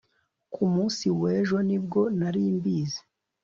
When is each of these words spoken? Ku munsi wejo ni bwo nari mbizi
Ku 0.53 0.63
munsi 0.73 1.05
wejo 1.21 1.57
ni 1.67 1.77
bwo 1.83 2.01
nari 2.19 2.43
mbizi 2.55 3.01